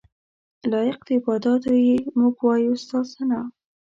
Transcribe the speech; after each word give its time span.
لایق 0.71 0.99
د 1.07 1.09
عباداتو 1.17 1.71
یې 1.85 1.97
موږ 2.19 2.35
وایو 2.45 2.73
ستا 2.83 2.99
ثناء. 3.13 3.45